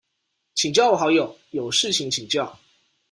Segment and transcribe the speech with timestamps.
[0.55, 2.57] 請加我好友，有事情請教